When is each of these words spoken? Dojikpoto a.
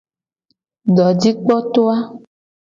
Dojikpoto 0.95 1.83
a. 1.95 1.97